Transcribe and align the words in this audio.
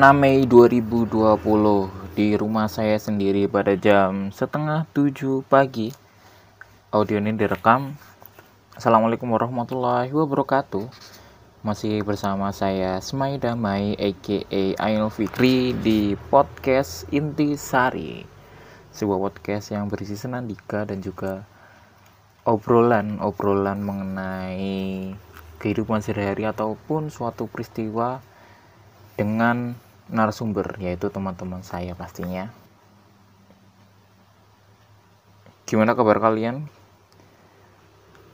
Mei 0.00 0.48
2020 0.48 1.12
di 2.16 2.32
rumah 2.32 2.72
saya 2.72 2.96
sendiri 2.96 3.44
pada 3.44 3.76
jam 3.76 4.32
setengah 4.32 4.88
tujuh 4.96 5.44
pagi. 5.44 5.92
Audio 6.88 7.20
ini 7.20 7.36
direkam. 7.36 8.00
Assalamualaikum 8.72 9.28
warahmatullahi 9.28 10.08
wabarakatuh. 10.08 10.88
Masih 11.60 12.00
bersama 12.00 12.48
saya 12.56 12.96
Semai 13.04 13.36
Damai 13.36 13.92
aka 14.00 14.40
Ainul 14.80 15.12
Fikri 15.12 15.76
di 15.76 16.16
podcast 16.32 17.04
Inti 17.12 17.60
Sari. 17.60 18.24
Sebuah 18.96 19.20
podcast 19.20 19.68
yang 19.68 19.92
berisi 19.92 20.16
senandika 20.16 20.88
dan 20.88 21.04
juga 21.04 21.44
obrolan-obrolan 22.48 23.84
mengenai 23.84 25.12
kehidupan 25.60 26.00
sehari-hari 26.00 26.48
ataupun 26.48 27.12
suatu 27.12 27.52
peristiwa 27.52 28.24
dengan 29.20 29.76
narasumber 30.10 30.74
yaitu 30.82 31.06
teman-teman 31.08 31.62
saya 31.62 31.94
pastinya. 31.94 32.50
Gimana 35.64 35.94
kabar 35.94 36.18
kalian? 36.18 36.66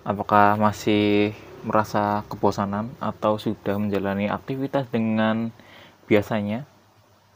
Apakah 0.08 0.56
masih 0.56 1.36
merasa 1.66 2.24
kebosanan 2.32 2.88
atau 2.96 3.36
sudah 3.36 3.76
menjalani 3.76 4.32
aktivitas 4.32 4.88
dengan 4.88 5.52
biasanya 6.08 6.64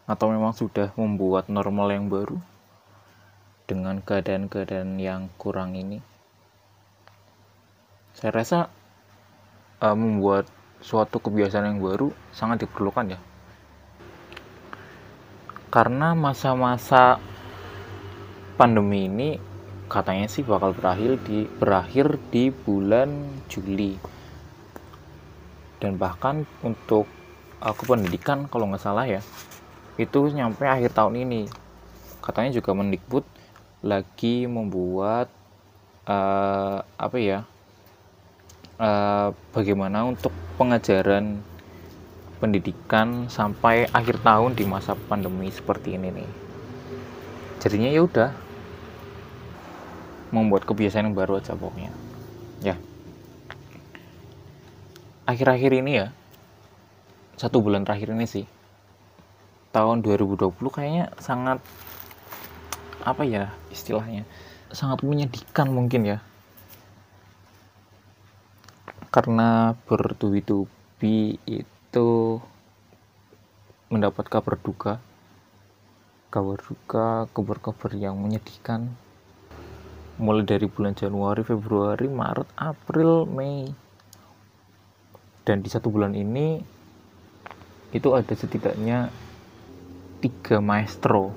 atau 0.08 0.32
memang 0.32 0.56
sudah 0.56 0.88
membuat 0.96 1.52
normal 1.52 1.92
yang 1.92 2.08
baru 2.08 2.40
dengan 3.68 4.00
keadaan-keadaan 4.00 4.96
yang 4.96 5.28
kurang 5.36 5.76
ini? 5.76 6.00
Saya 8.16 8.32
rasa 8.32 8.58
uh, 9.84 9.96
membuat 9.98 10.48
suatu 10.80 11.20
kebiasaan 11.20 11.76
yang 11.76 11.80
baru 11.84 12.08
sangat 12.32 12.64
diperlukan 12.64 13.18
ya 13.18 13.20
karena 15.70 16.18
masa-masa 16.18 17.22
pandemi 18.58 19.06
ini 19.06 19.38
katanya 19.86 20.26
sih 20.26 20.42
bakal 20.42 20.74
berakhir 20.74 21.22
di 21.22 21.46
berakhir 21.46 22.18
di 22.34 22.50
bulan 22.50 23.10
Juli. 23.46 23.94
Dan 25.78 25.96
bahkan 25.96 26.44
untuk 26.60 27.06
aku 27.62 27.82
pendidikan 27.86 28.50
kalau 28.50 28.68
nggak 28.68 28.82
salah 28.82 29.06
ya 29.06 29.22
itu 29.96 30.18
nyampe 30.34 30.66
akhir 30.66 30.90
tahun 30.90 31.22
ini. 31.22 31.46
Katanya 32.20 32.50
juga 32.52 32.74
Mendikbud 32.74 33.24
lagi 33.80 34.44
membuat 34.44 35.32
uh, 36.04 36.84
apa 36.84 37.16
ya 37.16 37.48
uh, 38.76 39.32
bagaimana 39.56 40.04
untuk 40.04 40.34
pengajaran 40.60 41.40
pendidikan 42.40 43.28
sampai 43.28 43.84
akhir 43.92 44.24
tahun 44.24 44.56
di 44.56 44.64
masa 44.64 44.96
pandemi 44.96 45.52
seperti 45.52 46.00
ini 46.00 46.08
nih. 46.08 46.30
Jadinya 47.60 47.92
ya 47.92 48.00
udah 48.08 48.30
membuat 50.32 50.64
kebiasaan 50.64 51.12
yang 51.12 51.16
baru 51.16 51.36
aja 51.36 51.52
pokoknya. 51.52 51.92
Ya. 52.64 52.80
Akhir-akhir 55.28 55.84
ini 55.84 56.00
ya 56.00 56.06
satu 57.36 57.60
bulan 57.60 57.84
terakhir 57.84 58.16
ini 58.16 58.24
sih 58.24 58.48
tahun 59.70 60.02
2020 60.02 60.56
kayaknya 60.72 61.14
sangat 61.22 61.62
apa 63.00 63.22
ya 63.24 63.48
istilahnya 63.72 64.28
sangat 64.72 65.04
menyedihkan 65.04 65.68
mungkin 65.68 66.16
ya. 66.16 66.18
Karena 69.10 69.74
bertubi-tubi 69.90 71.36
itu 71.44 71.79
itu 71.90 72.38
mendapat 73.90 74.30
kabar 74.30 74.54
duka. 74.54 75.02
Kabar 76.30 76.62
duka 76.62 77.26
kabar-kabar 77.34 77.90
yang 77.98 78.14
menyedihkan. 78.14 78.94
Mulai 80.22 80.46
dari 80.46 80.70
bulan 80.70 80.94
Januari, 80.94 81.42
Februari, 81.42 82.06
Maret, 82.06 82.46
April, 82.54 83.26
Mei. 83.26 83.74
Dan 85.42 85.66
di 85.66 85.68
satu 85.72 85.90
bulan 85.90 86.14
ini 86.14 86.62
itu 87.90 88.08
ada 88.14 88.38
setidaknya 88.38 89.10
tiga 90.22 90.62
maestro 90.62 91.34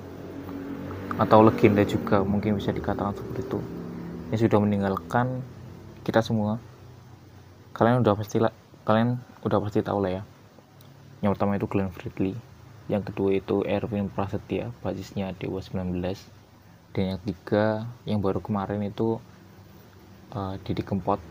atau 1.18 1.42
legenda 1.42 1.82
juga 1.82 2.22
mungkin 2.22 2.62
bisa 2.62 2.70
dikatakan 2.70 3.18
seperti 3.18 3.42
itu 3.42 3.60
yang 4.30 4.38
sudah 4.38 4.60
meninggalkan 4.62 5.42
kita 6.06 6.22
semua. 6.22 6.62
Kalian 7.74 8.06
udah 8.06 8.14
pasti 8.14 8.38
kalian 8.86 9.18
udah 9.42 9.58
pasti 9.58 9.82
tahu 9.82 9.98
lah 9.98 10.22
ya 10.22 10.24
yang 11.24 11.32
pertama 11.32 11.56
itu 11.56 11.72
Glenn 11.72 11.88
Fredly. 11.96 12.36
Yang 12.92 13.16
kedua 13.16 13.30
itu 13.32 13.64
Erwin 13.64 14.12
Prasetya 14.12 14.76
basisnya 14.84 15.32
Dewa 15.40 15.64
19 15.64 16.04
dan 16.92 17.16
yang 17.16 17.20
ketiga 17.24 17.88
yang 18.04 18.20
baru 18.20 18.44
kemarin 18.44 18.84
itu 18.84 19.24
uh, 20.36 20.60
Didi 20.68 20.84
Kempot. 20.84 21.24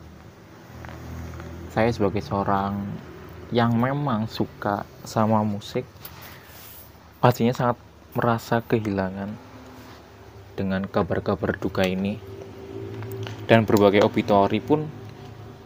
Saya 1.77 1.93
sebagai 1.93 2.25
seorang 2.25 2.89
yang 3.53 3.77
memang 3.77 4.33
suka 4.33 4.89
sama 5.05 5.45
musik 5.45 5.85
pastinya 7.21 7.53
sangat 7.53 7.77
merasa 8.17 8.65
kehilangan 8.65 9.37
dengan 10.57 10.89
kabar-kabar 10.89 11.53
duka 11.61 11.85
ini. 11.85 12.17
Dan 13.45 13.69
berbagai 13.69 14.01
obituari 14.01 14.65
pun 14.65 14.89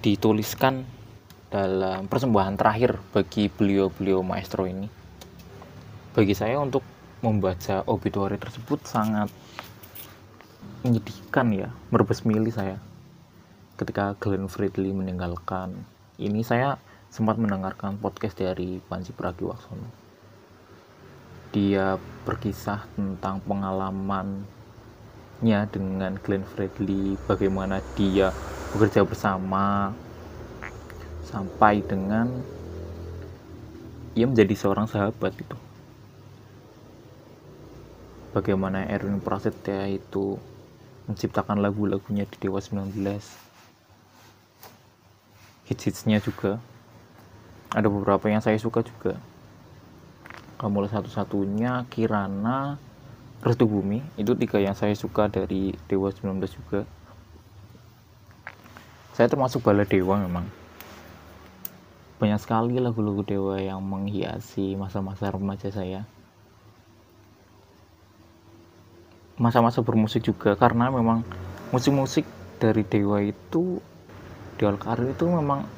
dituliskan 0.03 0.95
dalam 1.56 2.04
persembahan 2.04 2.60
terakhir 2.60 3.00
bagi 3.16 3.48
beliau-beliau 3.48 4.20
maestro 4.20 4.68
ini. 4.68 4.84
Bagi 6.12 6.36
saya 6.36 6.60
untuk 6.60 6.84
membaca 7.24 7.80
obituari 7.88 8.36
tersebut 8.36 8.84
sangat 8.84 9.32
menyedihkan 10.84 11.48
ya, 11.56 11.72
merbesmili 11.88 12.52
saya. 12.52 12.76
Ketika 13.80 14.12
Glenn 14.20 14.52
Fredly 14.52 14.92
meninggalkan, 14.92 15.80
ini 16.20 16.44
saya 16.44 16.76
sempat 17.08 17.40
mendengarkan 17.40 17.96
podcast 17.96 18.36
dari 18.36 18.76
Panji 18.84 19.16
Pragiwaksono. 19.16 19.88
Dia 21.56 21.96
berkisah 22.28 22.84
tentang 23.00 23.40
pengalamannya 23.48 24.44
dengan 25.72 26.20
Glenn 26.20 26.44
Fredly, 26.44 27.16
bagaimana 27.24 27.80
dia 27.96 28.28
bekerja 28.76 29.08
bersama 29.08 29.96
sampai 31.26 31.82
dengan 31.82 32.31
ia 34.16 34.25
menjadi 34.25 34.54
seorang 34.54 34.87
sahabat 34.87 35.34
itu 35.37 35.59
bagaimana 38.37 38.84
Erwin 38.92 39.16
Prasetya 39.16 39.88
itu 39.88 40.36
menciptakan 41.09 41.65
lagu-lagunya 41.65 42.28
di 42.28 42.36
Dewa 42.36 42.60
19 42.60 42.92
hits-hitsnya 45.66 46.20
juga. 46.20 46.60
Ada 47.72 47.88
beberapa 47.88 48.28
yang 48.28 48.44
saya 48.44 48.60
suka 48.60 48.84
juga. 48.84 49.16
Mulai 50.60 50.88
satu-satunya 50.88 51.84
Kirana 51.92 52.80
Restu 53.45 53.68
Bumi 53.68 54.00
itu 54.16 54.33
tiga 54.36 54.60
yang 54.60 54.72
saya 54.77 54.92
suka 54.97 55.28
dari 55.28 55.72
Dewa 55.89 56.12
19 56.12 56.36
juga. 56.53 56.84
Saya 59.16 59.33
termasuk 59.33 59.65
bala 59.65 59.89
dewa 59.89 60.21
memang 60.21 60.45
banyak 62.16 62.41
sekali 62.41 62.80
lagu-lagu 62.80 63.21
dewa 63.21 63.60
yang 63.60 63.84
menghiasi 63.84 64.72
masa-masa 64.72 65.28
remaja 65.28 65.68
saya. 65.68 66.09
Masa-masa 69.36 69.84
bermusik 69.84 70.24
juga 70.24 70.57
karena 70.57 70.89
memang 70.89 71.21
musik-musik 71.68 72.24
dari 72.57 72.89
dewa 72.89 73.21
itu 73.21 73.84
di 74.57 74.65
itu 74.65 75.24
memang 75.28 75.68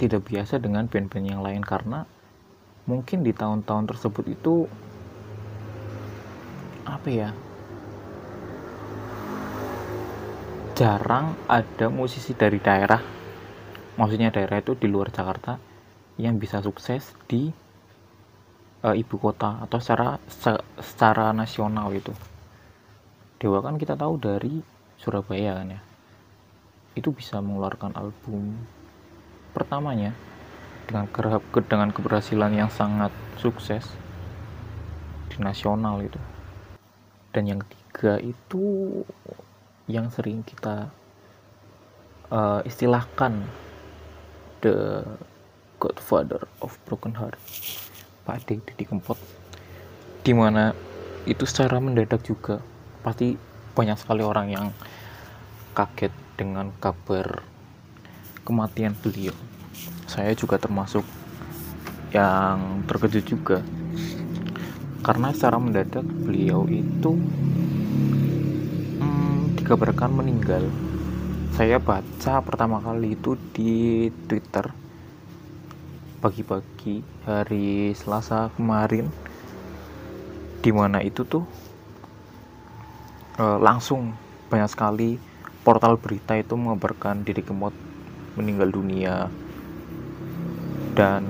tidak 0.00 0.24
biasa 0.24 0.56
dengan 0.56 0.88
band-band 0.88 1.26
yang 1.28 1.44
lain 1.44 1.60
karena 1.60 2.08
mungkin 2.88 3.20
di 3.20 3.36
tahun-tahun 3.36 3.84
tersebut 3.92 4.24
itu 4.32 4.64
apa 6.88 7.08
ya 7.12 7.30
jarang 10.72 11.36
ada 11.44 11.92
musisi 11.92 12.32
dari 12.32 12.56
daerah 12.56 13.19
maksudnya 13.98 14.30
daerah 14.30 14.60
itu 14.60 14.76
di 14.78 14.86
luar 14.86 15.10
Jakarta 15.10 15.58
yang 16.20 16.36
bisa 16.36 16.60
sukses 16.60 17.16
di 17.26 17.50
uh, 18.84 18.94
ibu 18.94 19.16
kota 19.16 19.64
atau 19.64 19.78
secara 19.80 20.20
se, 20.28 20.52
secara 20.78 21.32
nasional 21.32 21.90
itu 21.96 22.12
Dewa 23.40 23.64
kan 23.64 23.80
kita 23.80 23.96
tahu 23.96 24.20
dari 24.20 24.60
Surabaya 25.00 25.56
kan 25.56 25.72
ya. 25.72 25.80
Itu 26.92 27.08
bisa 27.08 27.40
mengeluarkan 27.40 27.96
album 27.96 28.52
pertamanya 29.56 30.12
dengan 30.84 31.08
ke, 31.08 31.24
dengan 31.64 31.88
keberhasilan 31.88 32.52
yang 32.52 32.68
sangat 32.68 33.08
sukses 33.40 33.88
di 35.32 35.40
nasional 35.40 36.04
itu. 36.04 36.20
Dan 37.32 37.48
yang 37.48 37.64
ketiga 37.64 38.20
itu 38.20 39.00
yang 39.88 40.12
sering 40.12 40.44
kita 40.44 40.92
uh, 42.28 42.60
istilahkan 42.68 43.40
the 44.60 45.04
godfather 45.80 46.44
of 46.60 46.76
broken 46.84 47.16
heart. 47.16 47.36
Pak 48.24 48.46
D 48.46 48.60
Didi 48.62 48.84
Kempot 48.84 49.16
di 50.20 50.36
mana 50.36 50.76
itu 51.24 51.48
secara 51.48 51.80
mendadak 51.80 52.20
juga 52.24 52.60
pasti 53.00 53.36
banyak 53.72 53.96
sekali 53.96 54.20
orang 54.20 54.52
yang 54.52 54.66
kaget 55.72 56.12
dengan 56.36 56.72
kabar 56.76 57.40
kematian 58.44 58.92
beliau. 59.00 59.32
Saya 60.04 60.36
juga 60.36 60.60
termasuk 60.60 61.04
yang 62.12 62.84
terkejut 62.84 63.24
juga. 63.24 63.58
Karena 65.00 65.32
secara 65.32 65.56
mendadak 65.56 66.04
beliau 66.04 66.68
itu 66.68 67.16
hmm, 69.00 69.56
dikabarkan 69.56 70.12
meninggal 70.12 70.68
saya 71.54 71.82
baca 71.82 72.38
pertama 72.46 72.78
kali 72.78 73.18
itu 73.18 73.34
di 73.50 74.06
Twitter. 74.30 74.70
Pagi-pagi 76.22 77.02
hari 77.26 77.90
Selasa 77.96 78.54
kemarin. 78.54 79.10
Di 80.60 80.70
mana 80.70 81.00
itu 81.02 81.24
tuh 81.24 81.42
e, 83.40 83.44
langsung 83.58 84.14
banyak 84.52 84.70
sekali 84.70 85.16
portal 85.64 85.96
berita 85.96 86.36
itu 86.36 86.54
mengabarkan 86.54 87.24
diri 87.26 87.42
Kemot 87.42 87.74
meninggal 88.38 88.70
dunia. 88.70 89.26
Dan 90.94 91.24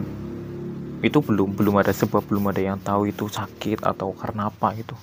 itu 1.01 1.25
belum 1.25 1.57
belum 1.57 1.81
ada 1.81 1.97
sebab 1.97 2.29
belum 2.29 2.53
ada 2.53 2.61
yang 2.61 2.77
tahu 2.77 3.09
itu 3.09 3.25
sakit 3.25 3.87
atau 3.87 4.13
karena 4.13 4.53
apa 4.53 4.77
gitu. 4.77 4.99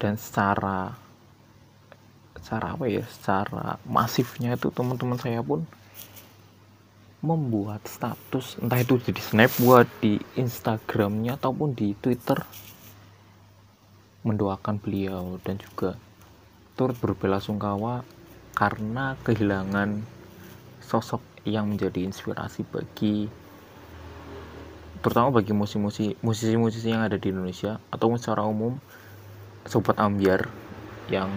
Dan 0.00 0.16
secara 0.16 1.09
secara 2.40 2.74
apa 2.74 2.84
ya 2.88 3.04
secara 3.06 3.76
masifnya 3.84 4.56
itu 4.56 4.72
teman-teman 4.72 5.20
saya 5.20 5.44
pun 5.44 5.64
membuat 7.20 7.84
status. 7.84 8.56
Entah 8.58 8.80
itu 8.80 8.96
snap 9.20 9.52
buat 9.60 9.86
di 10.00 10.16
Instagramnya 10.40 11.36
ataupun 11.36 11.76
di 11.76 11.92
Twitter 12.00 12.40
mendoakan 14.24 14.76
beliau 14.80 15.40
dan 15.44 15.56
juga 15.56 15.96
turut 16.76 16.96
berbelasungkawa 17.00 18.04
karena 18.52 19.16
kehilangan 19.24 20.04
sosok 20.84 21.24
yang 21.48 21.72
menjadi 21.72 22.04
inspirasi 22.04 22.68
bagi 22.68 23.32
terutama 25.00 25.40
bagi 25.40 25.56
musisi-musisi 25.56 26.20
musisi-musisi 26.20 26.92
yang 26.92 27.08
ada 27.08 27.16
di 27.16 27.32
Indonesia 27.32 27.80
atau 27.88 28.12
secara 28.20 28.44
umum 28.44 28.76
sobat 29.64 29.96
ambiar 29.96 30.52
yang 31.08 31.32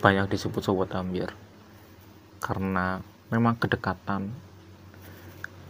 banyak 0.00 0.32
disebut 0.32 0.64
sobat 0.64 0.96
ambiar. 0.96 1.36
Karena 2.40 2.96
memang 3.28 3.60
kedekatan 3.60 4.32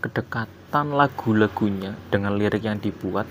kedekatan 0.00 0.96
lagu-lagunya 0.96 1.92
dengan 2.08 2.32
lirik 2.40 2.64
yang 2.64 2.80
dibuat 2.80 3.28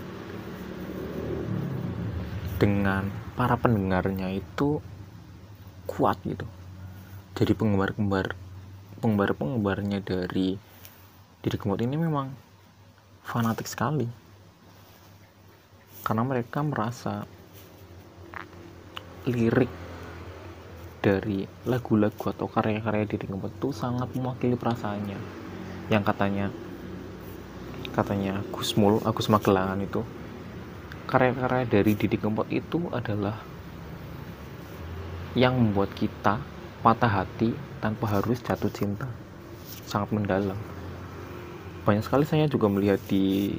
dengan 2.61 3.09
para 3.33 3.57
pendengarnya 3.57 4.29
itu 4.37 4.77
kuat 5.89 6.21
gitu. 6.27 6.45
Jadi 7.33 7.57
penggemar-penggemar 7.57 8.37
penggemar-penggemarnya 9.01 10.03
dari 10.05 10.59
diri 11.39 11.57
kemot 11.57 11.81
ini 11.81 11.95
memang 11.97 12.29
fanatik 13.25 13.65
sekali. 13.65 14.05
Karena 16.05 16.21
mereka 16.21 16.61
merasa 16.61 17.25
lirik 19.25 19.88
dari 20.99 21.47
lagu-lagu 21.63 22.31
atau 22.31 22.47
karya-karya 22.51 23.07
diri 23.07 23.25
Kempot 23.25 23.51
itu 23.51 23.71
sangat 23.71 24.11
mewakili 24.15 24.59
perasaannya. 24.59 25.19
Yang 25.87 26.03
katanya 26.05 26.45
katanya 27.95 28.43
Gusmul 28.53 29.01
Agus 29.07 29.31
Magelangan 29.31 29.79
itu 29.81 30.03
karya-karya 31.09 31.65
dari 31.65 31.97
Didi 31.97 32.17
Kempot 32.19 32.45
itu 32.51 32.91
adalah 32.93 33.39
yang 35.33 35.57
membuat 35.57 35.95
kita 35.95 36.37
patah 36.83 37.23
hati 37.23 37.55
tanpa 37.79 38.19
harus 38.19 38.43
jatuh 38.43 38.69
cinta. 38.69 39.07
Sangat 39.87 40.13
mendalam. 40.13 40.57
Banyak 41.87 42.05
sekali 42.05 42.27
saya 42.27 42.45
juga 42.45 42.69
melihat 42.69 43.01
di 43.09 43.57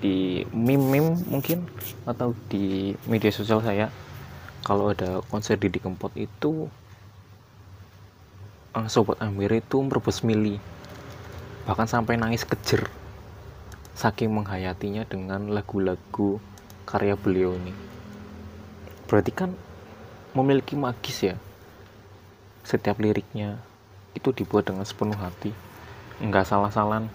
di 0.00 0.40
meme-meme 0.56 1.12
mungkin 1.28 1.68
atau 2.08 2.32
di 2.48 2.96
media 3.04 3.28
sosial 3.28 3.60
saya 3.60 3.92
kalau 4.70 4.94
ada 4.94 5.18
konser 5.26 5.58
Didi 5.58 5.82
Kempot 5.82 6.14
itu 6.14 6.70
uh, 8.70 8.86
sobat 8.86 9.18
Amir 9.18 9.50
itu 9.58 9.82
merebus 9.82 10.22
mili. 10.22 10.62
Bahkan 11.66 11.90
sampai 11.90 12.14
nangis 12.14 12.46
kejer. 12.46 12.86
Saking 13.98 14.30
menghayatinya 14.30 15.02
dengan 15.10 15.50
lagu-lagu 15.50 16.38
karya 16.86 17.18
beliau 17.18 17.50
ini. 17.58 17.74
Berarti 19.10 19.34
kan 19.34 19.50
memiliki 20.38 20.78
magis 20.78 21.18
ya? 21.18 21.34
Setiap 22.62 23.02
liriknya 23.02 23.58
itu 24.14 24.30
dibuat 24.30 24.70
dengan 24.70 24.86
sepenuh 24.86 25.18
hati. 25.18 25.50
Nggak 26.22 26.46
salah-salah. 26.46 27.10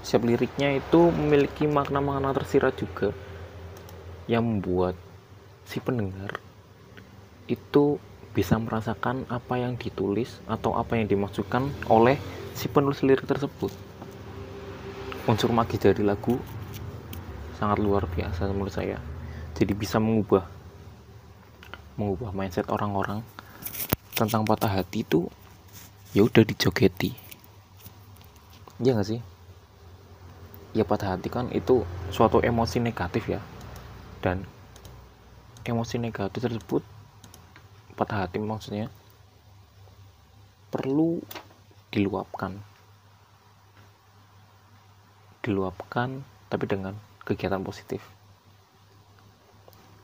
Setiap 0.00 0.24
liriknya 0.24 0.72
itu 0.80 1.12
memiliki 1.12 1.68
makna-makna 1.68 2.32
tersirat 2.32 2.80
juga 2.80 3.12
yang 4.24 4.40
membuat 4.40 4.96
si 5.68 5.84
pendengar 5.84 6.45
itu 7.46 7.98
bisa 8.36 8.60
merasakan 8.60 9.24
apa 9.32 9.56
yang 9.56 9.80
ditulis 9.80 10.38
atau 10.44 10.76
apa 10.76 11.00
yang 11.00 11.08
dimaksudkan 11.08 11.72
oleh 11.88 12.20
si 12.52 12.68
penulis 12.68 13.00
lirik 13.00 13.24
tersebut 13.24 13.72
unsur 15.24 15.50
magis 15.50 15.80
dari 15.80 16.04
lagu 16.04 16.36
sangat 17.56 17.80
luar 17.80 18.04
biasa 18.04 18.52
menurut 18.52 18.74
saya 18.76 19.00
jadi 19.56 19.72
bisa 19.72 19.96
mengubah 19.96 20.44
mengubah 21.96 22.36
mindset 22.36 22.68
orang-orang 22.68 23.24
tentang 24.12 24.44
patah 24.44 24.68
hati 24.68 25.00
itu 25.00 25.32
ya 26.12 26.28
udah 26.28 26.44
dijogeti 26.44 27.26
Iya 28.76 28.92
gak 29.00 29.08
sih? 29.08 29.20
Ya 30.76 30.84
patah 30.84 31.16
hati 31.16 31.32
kan 31.32 31.48
itu 31.56 31.88
suatu 32.12 32.44
emosi 32.44 32.76
negatif 32.76 33.24
ya. 33.24 33.40
Dan 34.20 34.44
emosi 35.64 35.96
negatif 35.96 36.44
tersebut 36.44 36.84
patah 37.96 38.28
hati 38.28 38.36
maksudnya 38.36 38.92
perlu 40.68 41.24
diluapkan. 41.88 42.60
Diluapkan 45.40 46.20
tapi 46.52 46.64
dengan 46.68 46.92
kegiatan 47.24 47.64
positif. 47.64 48.04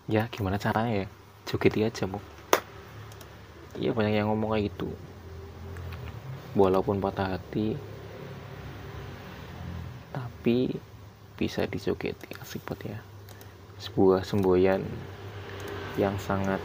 Ya 0.08 0.26
gimana 0.32 0.56
caranya 0.56 1.04
ya? 1.04 1.08
Jogeti 1.46 1.84
aja 1.84 2.08
mau. 2.08 2.25
Iya 3.76 3.92
banyak 3.92 4.16
yang 4.16 4.32
ngomong 4.32 4.56
kayak 4.56 4.72
gitu. 4.72 4.88
Walaupun 6.56 7.00
patah 7.00 7.37
hati, 7.37 7.76
tapi 10.12 10.76
bisa 11.37 11.64
disogeti 11.64 12.28
asik 12.37 12.61
buat 12.68 12.80
ya 12.84 13.00
sebuah 13.80 14.22
semboyan 14.22 14.84
yang 15.96 16.14
sangat 16.20 16.61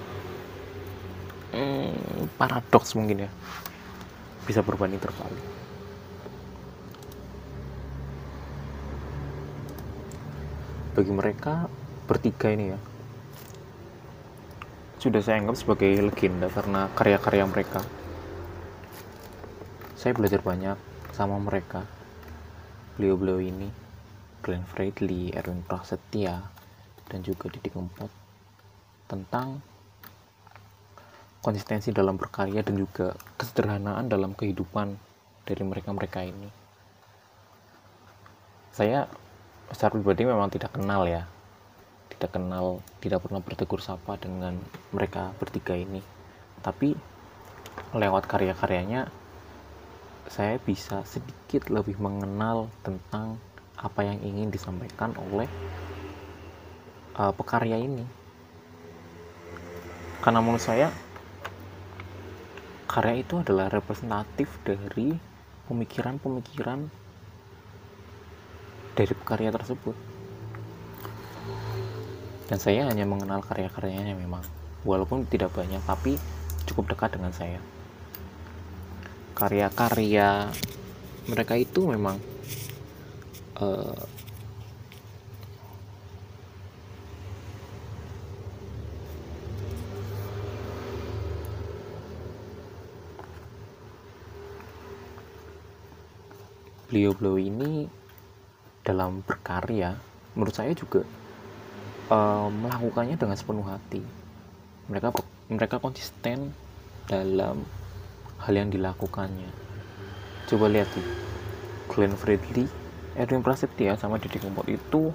hmm, 1.58 2.38
paradoks 2.38 2.94
mungkin 2.94 3.26
ya. 3.26 3.32
Bisa 4.46 4.62
berbanding 4.62 5.02
terbalik 5.02 5.58
bagi 10.98 11.14
mereka 11.14 11.70
bertiga 12.10 12.50
ini 12.50 12.74
ya 12.74 12.80
sudah 14.98 15.22
saya 15.22 15.38
anggap 15.38 15.54
sebagai 15.54 15.94
legenda 16.02 16.50
karena 16.50 16.90
karya-karya 16.98 17.46
mereka. 17.46 17.86
Saya 19.94 20.18
belajar 20.18 20.42
banyak 20.42 20.74
sama 21.14 21.38
mereka. 21.38 21.86
Beliau-beliau 22.98 23.38
ini 23.38 23.70
Glenn 24.42 24.66
Fredly, 24.66 25.38
Erwin 25.38 25.62
Prasetya, 25.62 26.50
dan 27.14 27.20
juga 27.22 27.54
Didi 27.54 27.70
Kempot 27.70 28.10
tentang 29.06 29.62
konsistensi 31.42 31.94
dalam 31.94 32.18
berkarya 32.18 32.66
dan 32.66 32.76
juga 32.78 33.14
kesederhanaan 33.38 34.10
dalam 34.10 34.34
kehidupan 34.34 34.98
dari 35.48 35.64
mereka-mereka 35.64 36.26
ini. 36.28 36.50
Saya 38.76 39.10
secara 39.72 39.96
pribadi 39.96 40.28
memang 40.28 40.52
tidak 40.52 40.76
kenal 40.76 41.08
ya, 41.08 41.26
tidak 42.14 42.36
kenal, 42.36 42.84
tidak 43.02 43.24
pernah 43.26 43.42
bertegur 43.42 43.82
sapa 43.82 44.20
dengan 44.20 44.60
mereka 44.94 45.34
bertiga 45.40 45.74
ini. 45.74 46.04
Tapi 46.62 46.94
lewat 47.94 48.26
karya-karyanya 48.26 49.08
saya 50.28 50.60
bisa 50.60 51.08
sedikit 51.08 51.72
lebih 51.72 51.96
mengenal 51.98 52.68
tentang 52.84 53.40
apa 53.80 54.04
yang 54.04 54.20
ingin 54.20 54.52
disampaikan 54.52 55.16
oleh 55.32 55.48
uh, 57.16 57.32
pekarya 57.32 57.80
ini. 57.80 58.04
Karena 60.20 60.44
menurut 60.44 60.60
saya 60.60 60.92
karya 62.88 63.20
itu 63.20 63.44
adalah 63.44 63.68
representatif 63.68 64.48
dari 64.64 65.12
pemikiran-pemikiran 65.68 66.88
dari 68.96 69.14
karya 69.28 69.52
tersebut. 69.52 69.96
Dan 72.48 72.58
saya 72.64 72.88
hanya 72.88 73.04
mengenal 73.04 73.44
karya-karyanya 73.44 74.16
memang 74.16 74.40
walaupun 74.88 75.28
tidak 75.28 75.52
banyak 75.52 75.84
tapi 75.84 76.16
cukup 76.64 76.96
dekat 76.96 77.20
dengan 77.20 77.36
saya. 77.36 77.60
Karya-karya 79.36 80.48
mereka 81.28 81.60
itu 81.60 81.92
memang 81.92 82.16
uh, 83.60 84.07
beliau-beliau 96.88 97.38
ini 97.38 97.72
dalam 98.84 99.20
berkarya 99.24 100.00
menurut 100.34 100.56
saya 100.56 100.72
juga 100.72 101.04
uh, 102.08 102.48
melakukannya 102.48 103.20
dengan 103.20 103.36
sepenuh 103.36 103.68
hati. 103.68 104.00
Mereka 104.88 105.12
mereka 105.52 105.76
konsisten 105.84 106.56
dalam 107.08 107.68
hal 108.40 108.54
yang 108.56 108.72
dilakukannya. 108.72 109.52
Coba 110.48 110.72
lihat 110.72 110.88
sih 110.96 111.04
Glenn 111.92 112.16
Fredly 112.16 112.88
Edwin 113.18 113.42
Prasetya 113.42 113.98
sama 113.98 114.22
Didi 114.22 114.38
Kempot 114.38 114.70
itu 114.70 115.10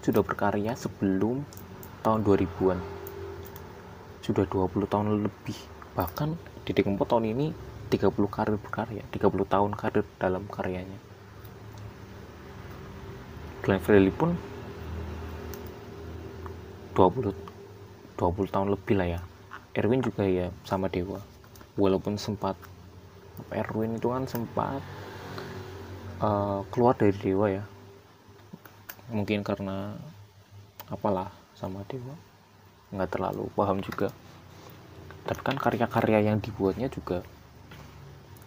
sudah 0.00 0.22
berkarya 0.22 0.78
sebelum 0.78 1.42
tahun 2.00 2.22
2000-an 2.22 2.78
sudah 4.22 4.44
20 4.46 4.86
tahun 4.86 5.26
lebih. 5.26 5.58
Bahkan 5.98 6.38
Didi 6.62 6.80
Kempot 6.86 7.10
tahun 7.10 7.34
ini 7.34 7.50
30 7.88 8.12
karir 8.28 8.56
berkarya 8.60 9.02
30 9.10 9.48
tahun 9.48 9.72
karir 9.72 10.04
dalam 10.20 10.44
karyanya. 10.46 11.00
Glenn 13.64 13.80
Fredly 13.80 14.12
pun 14.12 14.36
20 16.94 17.32
20 18.18 18.54
tahun 18.54 18.68
lebih 18.74 18.94
lah 18.98 19.08
ya. 19.18 19.20
Erwin 19.72 20.02
juga 20.02 20.26
ya 20.26 20.50
sama 20.66 20.90
Dewa. 20.90 21.22
Walaupun 21.78 22.18
sempat 22.18 22.58
Erwin 23.54 23.96
itu 23.96 24.10
kan 24.10 24.26
sempat 24.26 24.82
uh, 26.18 26.66
keluar 26.74 26.98
dari 26.98 27.14
Dewa 27.14 27.46
ya. 27.46 27.64
Mungkin 29.14 29.46
karena 29.46 29.94
apalah 30.90 31.30
sama 31.54 31.86
Dewa. 31.86 32.12
Nggak 32.90 33.10
terlalu 33.14 33.46
paham 33.54 33.78
juga. 33.80 34.10
Tapi 35.24 35.40
kan 35.46 35.56
karya-karya 35.56 36.34
yang 36.34 36.42
dibuatnya 36.42 36.90
juga 36.90 37.22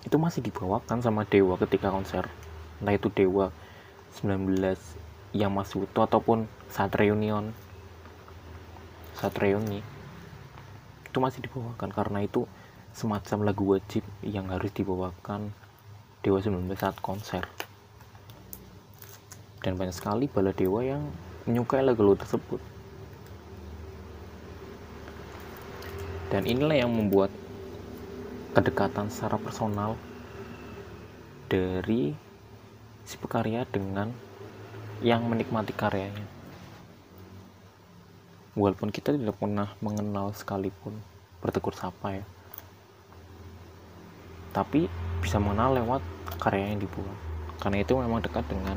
itu 0.01 0.17
masih 0.17 0.41
dibawakan 0.41 1.01
sama 1.01 1.21
Dewa 1.29 1.57
ketika 1.61 1.93
konser. 1.93 2.25
Entah 2.81 2.97
itu 2.97 3.13
Dewa 3.13 3.53
19 4.17 4.57
yang 5.31 5.53
masih 5.53 5.85
utuh 5.85 6.09
ataupun 6.09 6.49
saat 6.67 6.89
reunion. 6.97 7.53
Saat 9.13 9.37
reuni. 9.37 9.85
Itu 11.05 11.21
masih 11.21 11.45
dibawakan 11.45 11.93
karena 11.93 12.25
itu 12.25 12.49
semacam 12.91 13.53
lagu 13.53 13.63
wajib 13.71 14.03
yang 14.25 14.49
harus 14.49 14.73
dibawakan 14.73 15.53
Dewa 16.25 16.41
19 16.41 16.65
saat 16.73 16.97
konser. 16.99 17.45
Dan 19.61 19.77
banyak 19.77 19.93
sekali 19.93 20.25
bala 20.25 20.49
dewa 20.57 20.81
yang 20.81 21.05
menyukai 21.45 21.85
lagu-lagu 21.85 22.17
tersebut. 22.25 22.57
Dan 26.33 26.49
inilah 26.49 26.81
yang 26.81 26.89
membuat 26.89 27.29
kedekatan 28.51 29.07
secara 29.07 29.39
personal 29.39 29.95
dari 31.47 32.11
si 33.07 33.15
pekarya 33.15 33.63
dengan 33.63 34.11
yang 34.99 35.23
menikmati 35.23 35.71
karyanya. 35.71 36.27
Walaupun 38.59 38.91
kita 38.91 39.15
tidak 39.15 39.39
pernah 39.39 39.71
mengenal 39.79 40.35
sekalipun 40.35 40.99
bertegur 41.39 41.71
sapa 41.71 42.19
ya. 42.19 42.25
Tapi 44.51 44.91
bisa 45.23 45.39
mengenal 45.39 45.79
lewat 45.79 46.03
karya 46.43 46.75
yang 46.75 46.83
dibuat. 46.83 47.17
Karena 47.63 47.87
itu 47.87 47.95
memang 47.95 48.19
dekat 48.19 48.43
dengan 48.51 48.75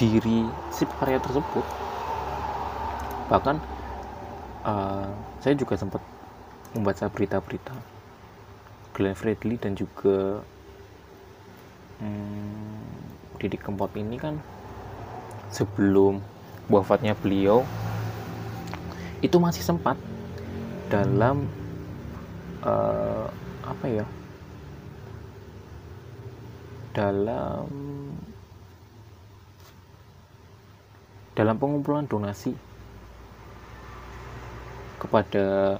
diri 0.00 0.48
si 0.72 0.88
karya 0.96 1.20
tersebut. 1.20 1.64
Bahkan 3.28 3.56
uh, 4.64 5.12
saya 5.44 5.52
juga 5.52 5.76
sempat 5.76 6.00
membaca 6.72 7.04
berita-berita 7.12 7.95
Glenn 8.96 9.12
Fredly 9.12 9.60
dan 9.60 9.76
juga 9.76 10.40
hmm, 12.00 13.36
Didi 13.36 13.60
Kempot 13.60 13.92
ini 13.92 14.16
kan 14.16 14.40
sebelum 15.52 16.24
wafatnya 16.72 17.12
beliau 17.12 17.60
itu 19.20 19.36
masih 19.36 19.60
sempat 19.60 20.00
dalam 20.88 21.44
uh, 22.64 23.28
apa 23.68 23.84
ya? 23.84 24.06
Dalam 26.96 27.68
dalam 31.36 31.56
pengumpulan 31.60 32.08
donasi 32.08 32.56
kepada 34.96 35.76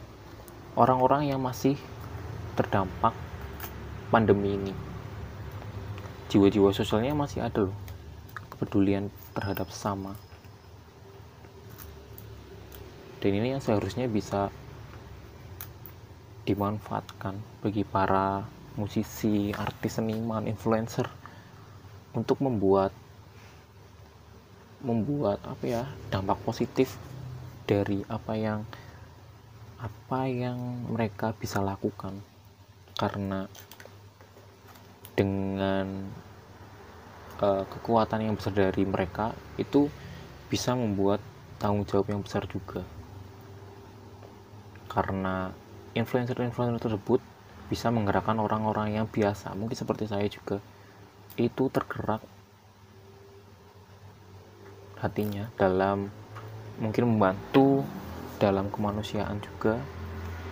orang-orang 0.77 1.33
yang 1.33 1.41
masih 1.41 1.81
terdampak 2.57 3.13
pandemi 4.09 4.57
ini. 4.57 4.73
Jiwa-jiwa 6.33 6.73
sosialnya 6.73 7.13
masih 7.13 7.45
ada 7.45 7.69
loh. 7.69 7.77
Kepedulian 8.51 9.13
terhadap 9.37 9.69
sama. 9.69 10.17
Dan 13.21 13.37
ini 13.37 13.53
yang 13.53 13.63
seharusnya 13.63 14.09
bisa 14.09 14.49
dimanfaatkan 16.49 17.37
bagi 17.61 17.85
para 17.85 18.47
musisi, 18.79 19.53
artis 19.53 20.01
seniman, 20.01 20.49
influencer 20.49 21.11
untuk 22.17 22.41
membuat 22.41 22.95
membuat 24.81 25.43
apa 25.43 25.65
ya 25.67 25.83
dampak 26.13 26.39
positif 26.47 26.95
dari 27.67 28.07
apa 28.07 28.39
yang 28.39 28.63
apa 29.83 30.21
yang 30.31 30.87
mereka 30.87 31.35
bisa 31.35 31.59
lakukan 31.59 32.23
karena 32.97 33.45
dengan 35.13 36.09
uh, 37.41 37.65
kekuatan 37.69 38.25
yang 38.25 38.35
besar 38.37 38.57
dari 38.57 38.85
mereka 38.89 39.37
itu 39.61 39.89
bisa 40.49 40.73
membuat 40.73 41.21
tanggung 41.61 41.85
jawab 41.85 42.09
yang 42.09 42.25
besar 42.25 42.49
juga. 42.49 42.85
Karena 44.89 45.53
influencer-influencer 45.93 46.81
tersebut 46.89 47.21
bisa 47.69 47.93
menggerakkan 47.93 48.41
orang-orang 48.41 48.97
yang 48.97 49.07
biasa. 49.09 49.53
Mungkin 49.53 49.77
seperti 49.77 50.09
saya 50.09 50.25
juga. 50.29 50.61
Itu 51.37 51.69
tergerak 51.69 52.25
hatinya 54.97 55.53
dalam 55.61 56.09
mungkin 56.81 57.05
membantu 57.13 57.85
dalam 58.41 58.73
kemanusiaan 58.73 59.37
juga 59.45 59.77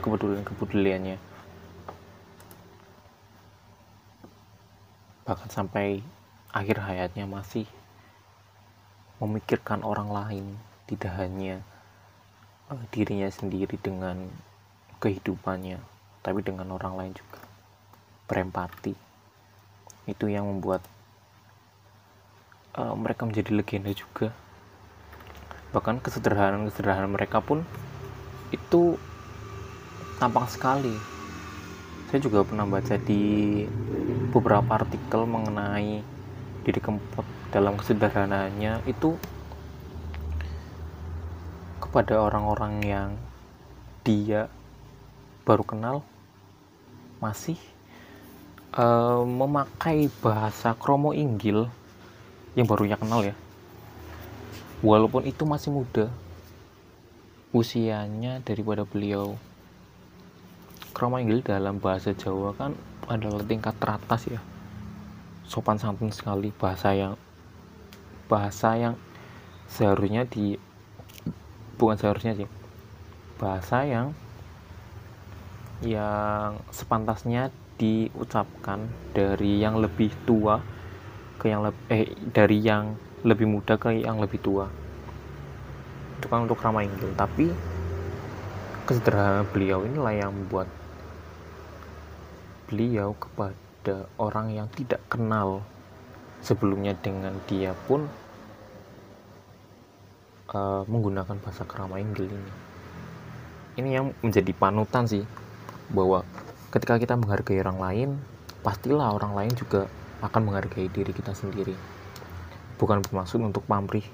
kepedulian-kepeduliannya 0.04 1.33
bahkan 5.24 5.48
sampai 5.48 6.04
akhir 6.52 6.84
hayatnya 6.84 7.24
masih 7.24 7.64
memikirkan 9.18 9.80
orang 9.80 10.12
lain 10.12 10.44
tidak 10.84 11.16
hanya 11.16 11.64
uh, 12.68 12.84
dirinya 12.92 13.32
sendiri 13.32 13.80
dengan 13.80 14.28
kehidupannya 15.00 15.80
tapi 16.24 16.40
dengan 16.40 16.72
orang 16.72 16.96
lain 16.96 17.12
juga. 17.16 17.40
Berempati. 18.24 18.96
Itu 20.08 20.28
yang 20.28 20.48
membuat 20.48 20.84
uh, 22.76 22.96
mereka 22.96 23.24
menjadi 23.28 23.52
legenda 23.52 23.92
juga. 23.92 24.32
Bahkan 25.72 26.00
kesederhanaan-kesederhanaan 26.00 27.12
mereka 27.12 27.40
pun 27.44 27.64
itu 28.52 28.96
tampak 30.20 30.48
sekali 30.52 31.13
saya 32.14 32.30
juga 32.30 32.46
pernah 32.46 32.62
baca 32.62 32.94
di 32.94 33.66
beberapa 34.30 34.78
artikel 34.78 35.26
mengenai 35.26 35.98
diri 36.62 36.78
kempot 36.78 37.26
dalam 37.50 37.74
kesederhanaannya 37.74 38.86
itu 38.86 39.18
kepada 41.82 42.22
orang-orang 42.22 42.74
yang 42.86 43.10
dia 44.06 44.46
baru 45.42 45.66
kenal 45.66 45.96
masih 47.18 47.58
uh, 48.78 49.26
memakai 49.26 50.06
bahasa 50.22 50.70
kromo 50.78 51.10
inggil 51.18 51.66
yang 52.54 52.70
barunya 52.70 52.94
kenal 52.94 53.26
ya. 53.26 53.34
Walaupun 54.86 55.26
itu 55.26 55.42
masih 55.42 55.74
muda 55.74 56.14
usianya 57.50 58.38
daripada 58.46 58.86
beliau 58.86 59.34
kromo 60.94 61.18
inggil 61.18 61.42
dalam 61.42 61.82
bahasa 61.82 62.14
Jawa 62.14 62.54
kan 62.54 62.78
adalah 63.10 63.42
tingkat 63.42 63.74
teratas 63.82 64.30
ya. 64.30 64.38
Sopan 65.44 65.76
santun 65.76 66.14
sekali 66.14 66.54
bahasa 66.54 66.94
yang 66.94 67.18
bahasa 68.30 68.78
yang 68.78 68.94
seharusnya 69.66 70.24
di 70.24 70.54
bukan 71.74 71.98
seharusnya 71.98 72.38
sih 72.38 72.48
bahasa 73.36 73.82
yang 73.82 74.14
yang 75.82 76.62
sepantasnya 76.70 77.50
diucapkan 77.74 78.86
dari 79.10 79.58
yang 79.58 79.82
lebih 79.82 80.14
tua 80.24 80.62
ke 81.42 81.50
yang 81.50 81.66
lebih 81.66 81.82
eh 81.90 82.06
dari 82.30 82.62
yang 82.62 82.94
lebih 83.26 83.50
muda 83.50 83.74
ke 83.74 83.98
yang 83.98 84.22
lebih 84.22 84.38
tua. 84.38 84.70
Itu 86.22 86.30
kan 86.30 86.46
untuk 86.46 86.62
ramah 86.62 86.86
Inggil 86.86 87.10
tapi 87.18 87.50
kesederhanaan 88.86 89.48
beliau 89.50 89.82
inilah 89.82 90.14
yang 90.14 90.30
membuat 90.30 90.70
beliau 92.68 93.12
kepada 93.16 94.08
orang 94.16 94.52
yang 94.52 94.68
tidak 94.72 95.00
kenal 95.12 95.64
sebelumnya 96.44 96.92
dengan 97.00 97.36
dia 97.48 97.72
pun 97.88 98.04
uh, 100.52 100.82
menggunakan 100.84 101.36
bahasa 101.40 101.64
kerama 101.64 101.96
Inggil 101.96 102.28
ini. 102.28 102.52
Ini 103.74 103.88
yang 103.90 104.06
menjadi 104.22 104.52
panutan 104.54 105.08
sih 105.08 105.24
bahwa 105.90 106.22
ketika 106.70 107.00
kita 107.00 107.18
menghargai 107.18 107.58
orang 107.64 107.78
lain 107.80 108.08
pastilah 108.62 109.12
orang 109.12 109.34
lain 109.34 109.52
juga 109.56 109.90
akan 110.22 110.40
menghargai 110.46 110.88
diri 110.88 111.10
kita 111.10 111.34
sendiri. 111.34 111.74
Bukan 112.78 113.02
bermaksud 113.02 113.42
untuk 113.42 113.66
pamrih 113.66 114.04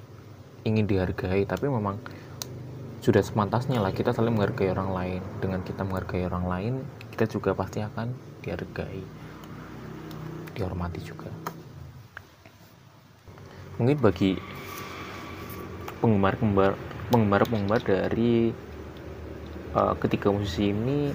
ingin 0.64 0.84
dihargai 0.84 1.44
tapi 1.48 1.68
memang 1.68 1.96
sudah 3.00 3.24
semantasnya 3.24 3.80
lah 3.80 3.96
kita 3.96 4.12
saling 4.12 4.36
menghargai 4.36 4.72
orang 4.72 4.90
lain. 4.92 5.20
Dengan 5.40 5.60
kita 5.64 5.84
menghargai 5.84 6.24
orang 6.24 6.44
lain 6.48 6.74
kita 7.20 7.36
juga 7.36 7.52
pasti 7.52 7.84
akan 7.84 8.16
dihargai. 8.40 9.04
Dihormati 10.56 11.04
juga. 11.04 11.28
Mungkin 13.76 14.00
bagi 14.00 14.40
penggemar-penggemar 16.00 16.80
penggemar-penggemar 17.12 17.84
dari 17.84 18.56
uh, 19.76 19.92
ketiga 20.00 20.32
musisi 20.32 20.72
ini 20.72 21.12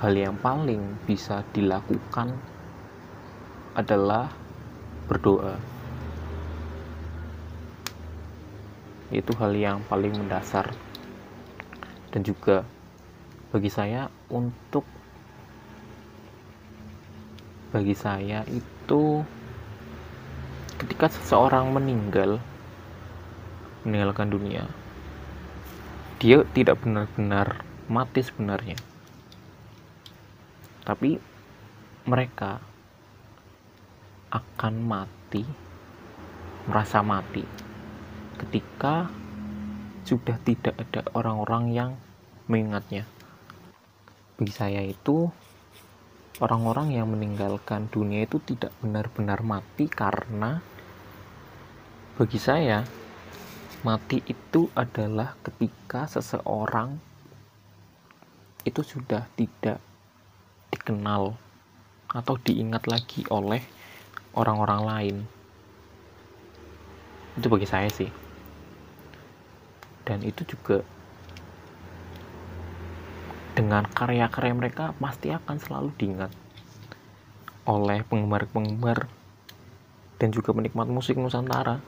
hal 0.00 0.16
yang 0.16 0.40
paling 0.40 0.80
bisa 1.04 1.44
dilakukan 1.52 2.32
adalah 3.76 4.32
berdoa. 5.12 5.60
Itu 9.12 9.36
hal 9.36 9.52
yang 9.52 9.84
paling 9.92 10.16
mendasar. 10.16 10.72
Dan 12.08 12.24
juga 12.24 12.64
bagi 13.54 13.70
saya 13.70 14.10
untuk 14.34 14.82
bagi 17.70 17.94
saya 17.94 18.42
itu 18.50 19.22
ketika 20.82 21.06
seseorang 21.06 21.70
meninggal 21.70 22.42
meninggalkan 23.86 24.34
dunia 24.34 24.66
dia 26.18 26.42
tidak 26.50 26.82
benar-benar 26.82 27.62
mati 27.86 28.26
sebenarnya 28.26 28.74
tapi 30.82 31.22
mereka 32.10 32.58
akan 34.34 34.74
mati 34.82 35.46
merasa 36.66 37.06
mati 37.06 37.46
ketika 38.34 39.06
sudah 40.02 40.36
tidak 40.42 40.74
ada 40.76 41.06
orang-orang 41.16 41.64
yang 41.72 41.90
mengingatnya. 42.44 43.08
Bagi 44.34 44.50
saya 44.50 44.82
itu 44.82 45.30
orang-orang 46.42 46.98
yang 46.98 47.06
meninggalkan 47.06 47.86
dunia 47.86 48.26
itu 48.26 48.42
tidak 48.42 48.74
benar-benar 48.82 49.46
mati 49.46 49.86
karena 49.86 50.58
bagi 52.18 52.38
saya 52.42 52.82
mati 53.86 54.18
itu 54.26 54.66
adalah 54.74 55.38
ketika 55.46 56.10
seseorang 56.10 56.98
itu 58.66 58.80
sudah 58.82 59.28
tidak 59.38 59.78
dikenal 60.74 61.38
atau 62.10 62.34
diingat 62.42 62.90
lagi 62.90 63.22
oleh 63.30 63.62
orang-orang 64.34 64.80
lain. 64.82 65.16
Itu 67.38 67.46
bagi 67.46 67.66
saya 67.70 67.90
sih 67.90 68.24
dan 70.04 70.20
itu 70.20 70.44
juga 70.44 70.84
dengan 73.54 73.86
karya-karya 73.86 74.54
mereka 74.54 74.90
pasti 74.98 75.30
akan 75.30 75.56
selalu 75.62 75.90
diingat 75.94 76.34
oleh 77.64 78.02
penggemar-penggemar 78.04 79.06
dan 80.18 80.28
juga 80.34 80.50
penikmat 80.50 80.90
musik 80.90 81.16
Nusantara. 81.16 81.78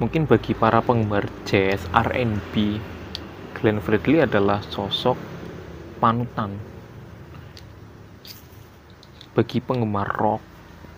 Mungkin 0.00 0.26
bagi 0.26 0.56
para 0.56 0.82
penggemar 0.82 1.28
jazz, 1.46 1.84
R&B, 1.94 2.80
Glenn 3.54 3.78
Fredly 3.78 4.24
adalah 4.24 4.58
sosok 4.66 5.14
panutan. 6.02 6.58
Bagi 9.36 9.62
penggemar 9.62 10.10
rock, 10.18 10.42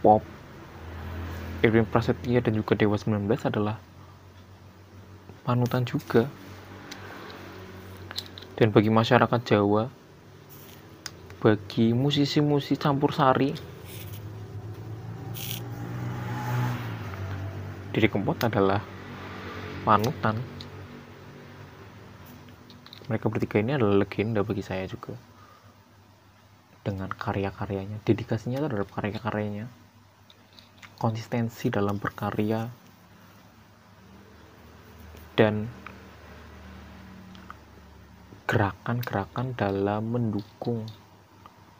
pop, 0.01 0.25
Irwin 1.61 1.85
Prasetya 1.85 2.41
dan 2.41 2.57
juga 2.57 2.73
Dewa 2.73 2.97
19 2.97 3.29
adalah 3.45 3.77
panutan 5.45 5.85
juga. 5.85 6.31
Dan 8.55 8.71
bagi 8.71 8.87
masyarakat 8.87 9.40
Jawa, 9.43 9.90
bagi 11.43 11.90
musisi-musisi 11.90 12.79
campur 12.79 13.11
sari, 13.11 13.51
Diri 17.95 18.11
Kempot 18.11 18.38
adalah 18.43 18.83
panutan. 19.83 20.35
Mereka 23.11 23.27
bertiga 23.31 23.62
ini 23.62 23.75
adalah 23.75 24.03
legenda 24.03 24.43
bagi 24.43 24.62
saya 24.62 24.87
juga. 24.87 25.14
Dengan 26.83 27.11
karya-karyanya, 27.11 28.03
dedikasinya 28.07 28.62
terhadap 28.62 28.90
karya-karyanya, 28.90 29.67
konsistensi 30.99 31.71
dalam 31.71 32.03
berkarya, 32.03 32.71
dan 35.35 35.67
gerakan-gerakan 38.55 39.59
dalam 39.59 40.14
mendukung 40.14 40.87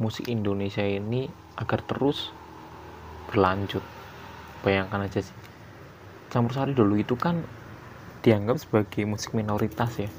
musik 0.03 0.27
Indonesia 0.27 0.83
ini 0.83 1.31
agar 1.55 1.79
terus 1.87 2.35
berlanjut. 3.31 3.79
Bayangkan 4.67 5.07
aja 5.07 5.23
sih. 5.23 5.39
Campur 6.35 6.51
sari 6.51 6.75
dulu 6.75 6.99
itu 6.99 7.15
kan 7.15 7.47
dianggap 8.27 8.59
sebagai 8.59 9.07
musik 9.07 9.39
minoritas 9.39 10.03
ya. 10.03 10.11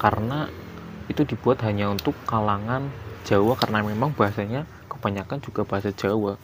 Karena 0.00 0.48
itu 1.12 1.20
dibuat 1.28 1.60
hanya 1.68 1.92
untuk 1.92 2.16
kalangan 2.24 2.88
Jawa 3.28 3.52
karena 3.60 3.84
memang 3.84 4.16
bahasanya 4.16 4.64
kebanyakan 4.88 5.44
juga 5.44 5.68
bahasa 5.68 5.92
Jawa. 5.92 6.40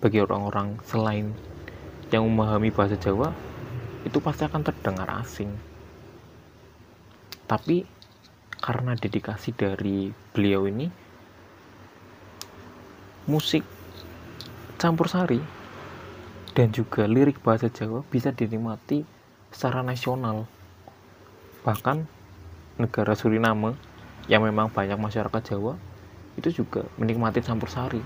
Bagi 0.00 0.24
orang-orang 0.24 0.80
selain 0.88 1.36
yang 2.08 2.24
memahami 2.24 2.72
bahasa 2.72 2.96
Jawa 2.96 3.36
itu 4.08 4.16
pasti 4.24 4.48
akan 4.48 4.64
terdengar 4.64 5.12
asing. 5.20 5.75
Tapi 7.46 7.86
karena 8.58 8.98
dedikasi 8.98 9.54
dari 9.54 10.10
beliau 10.34 10.66
ini, 10.66 10.90
musik 13.30 13.62
campur 14.76 15.06
sari 15.06 15.38
dan 16.52 16.74
juga 16.74 17.06
lirik 17.06 17.40
bahasa 17.40 17.70
Jawa 17.70 18.02
bisa 18.10 18.34
dinikmati 18.34 19.06
secara 19.54 19.80
nasional. 19.86 20.50
Bahkan 21.62 22.06
negara 22.82 23.14
Suriname 23.14 23.78
yang 24.26 24.42
memang 24.42 24.68
banyak 24.74 24.98
masyarakat 24.98 25.42
Jawa 25.54 25.78
itu 26.36 26.62
juga 26.62 26.84
menikmati 26.98 27.40
campur 27.40 27.70
sari. 27.70 28.02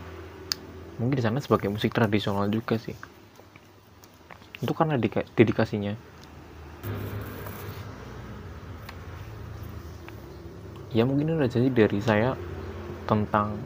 Mungkin 1.01 1.17
di 1.17 1.25
sana 1.25 1.41
sebagai 1.41 1.73
musik 1.73 1.97
tradisional 1.97 2.53
juga 2.53 2.77
sih 2.77 2.95
itu 4.61 4.73
karena 4.77 5.01
dedikasinya 5.01 5.97
ya 10.91 11.07
mungkin 11.07 11.39
ini 11.39 11.47
jadi 11.47 11.69
dari 11.71 12.01
saya 12.03 12.35
tentang 13.07 13.59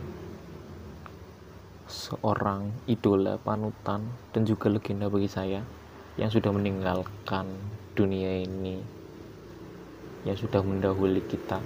seorang 1.85 2.69
idola 2.89 3.37
panutan 3.41 4.05
dan 4.33 4.43
juga 4.45 4.73
legenda 4.73 5.09
bagi 5.09 5.29
saya 5.29 5.61
yang 6.17 6.29
sudah 6.33 6.53
meninggalkan 6.53 7.49
dunia 7.97 8.45
ini 8.45 9.05
yang 10.25 10.37
sudah 10.41 10.65
mendahului 10.65 11.21
kita. 11.29 11.61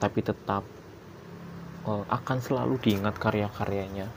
Tapi 0.00 0.20
tetap 0.24 0.64
uh, 1.84 2.04
akan 2.08 2.38
selalu 2.40 2.80
diingat 2.80 3.20
karya-karyanya. 3.20 4.08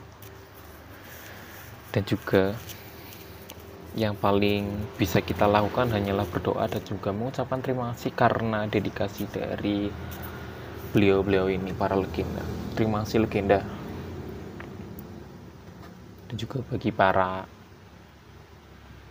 Dan 1.92 2.02
juga 2.08 2.56
yang 3.92 4.16
paling 4.16 4.64
bisa 4.96 5.20
kita 5.20 5.44
lakukan 5.44 5.92
hanyalah 5.92 6.24
berdoa 6.24 6.64
dan 6.64 6.80
juga 6.88 7.12
mengucapkan 7.12 7.60
terima 7.60 7.92
kasih 7.92 8.12
karena 8.16 8.64
dedikasi 8.64 9.28
dari 9.28 9.92
beliau-beliau 10.96 11.52
ini 11.52 11.76
para 11.76 11.92
legenda. 11.96 12.40
Terima 12.72 13.04
kasih 13.04 13.28
legenda. 13.28 13.60
Dan 16.28 16.34
juga 16.40 16.64
bagi 16.64 16.88
para 16.88 17.44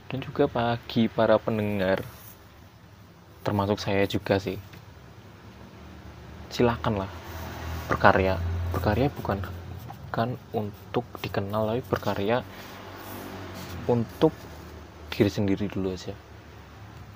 dan 0.09 0.19
juga 0.19 0.43
bagi 0.49 1.07
para 1.07 1.37
pendengar 1.37 2.01
termasuk 3.45 3.77
saya 3.77 4.09
juga 4.09 4.41
sih. 4.41 4.57
Silakanlah 6.49 7.09
berkarya. 7.85 8.41
Berkarya 8.73 9.13
bukan 9.13 9.45
bukan 10.09 10.29
untuk 10.57 11.05
dikenal 11.21 11.69
tapi 11.69 11.81
berkarya 11.85 12.41
untuk 13.85 14.33
diri 15.11 15.27
sendiri 15.27 15.67
dulu 15.67 15.91
aja. 15.91 16.15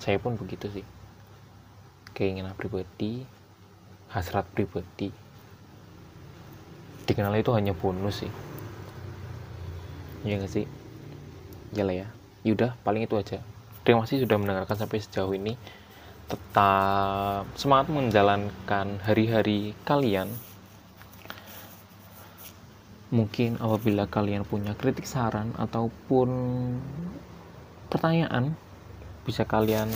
Saya 0.03 0.19
pun 0.19 0.35
begitu 0.35 0.67
sih. 0.69 0.85
Keinginan 2.11 2.53
pribadi 2.53 3.23
hasrat 4.11 4.45
pribadi. 4.51 5.09
Dikenal 7.07 7.39
itu 7.39 7.55
hanya 7.55 7.71
bonus 7.71 8.27
sih. 8.27 8.31
Ya 10.27 10.37
nggak 10.37 10.51
sih? 10.51 10.65
Ya 11.71 11.87
lah 11.87 11.95
ya. 12.05 12.07
Yaudah 12.45 12.77
paling 12.83 13.07
itu 13.07 13.15
aja. 13.17 13.39
Terima 13.85 14.03
kasih 14.03 14.25
sudah 14.25 14.37
mendengarkan 14.41 14.77
sampai 14.77 14.99
sejauh 15.01 15.33
ini. 15.37 15.55
Tetap 16.25 17.45
semangat 17.53 17.93
menjalankan 17.93 18.97
hari-hari 19.05 19.77
kalian. 19.85 20.29
Mungkin 23.13 23.61
apabila 23.61 24.09
kalian 24.09 24.41
punya 24.41 24.73
kritik 24.73 25.05
saran 25.05 25.53
ataupun 25.61 26.29
pertanyaan 27.89 28.53
bisa 29.25 29.47
kalian 29.47 29.89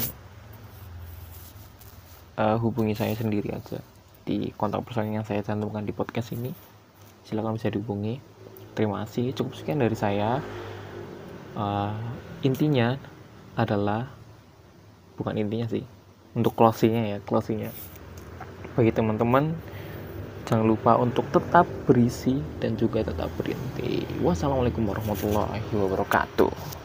uh, 2.39 2.57
hubungi 2.57 2.95
saya 2.97 3.13
sendiri 3.13 3.53
aja 3.53 3.83
di 4.23 4.53
kontak 4.55 4.85
person 4.85 5.11
yang 5.11 5.25
saya 5.25 5.41
cantumkan 5.41 5.83
di 5.83 5.93
podcast 5.93 6.33
ini. 6.33 6.53
Silahkan 7.25 7.57
bisa 7.57 7.69
dihubungi. 7.69 8.21
Terima 8.73 9.05
kasih. 9.05 9.33
Cukup 9.33 9.53
sekian 9.57 9.81
dari 9.81 9.97
saya. 9.97 10.41
Uh, 11.57 11.93
intinya 12.45 12.95
adalah 13.57 14.07
bukan 15.17 15.35
intinya 15.35 15.67
sih 15.67 15.83
untuk 16.37 16.55
closingnya 16.55 17.03
ya 17.05 17.17
closingnya. 17.25 17.73
Bagi 18.77 18.93
teman-teman 18.93 19.57
jangan 20.47 20.65
lupa 20.65 20.97
untuk 20.97 21.29
tetap 21.29 21.69
berisi 21.85 22.41
dan 22.57 22.73
juga 22.73 23.05
tetap 23.05 23.29
berinti 23.37 24.01
wassalamualaikum 24.25 24.81
warahmatullahi 24.81 25.61
wabarakatuh 25.77 26.78